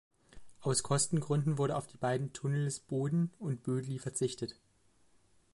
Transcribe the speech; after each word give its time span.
Aus 0.61 0.81
Kostengründen 0.81 1.59
wurde 1.59 1.75
auf 1.75 1.85
die 1.85 1.97
beiden 1.97 2.33
Tunnels 2.33 2.79
Boden 2.79 3.31
und 3.37 3.61
Bödeli 3.61 3.99
verzichtet. 3.99 4.55